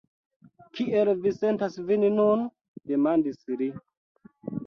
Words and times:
Kiel 0.77 1.11
vi 1.25 1.33
sentas 1.35 1.75
vin 1.91 2.07
nun? 2.15 2.47
demandis 2.93 3.39
li. 3.61 3.71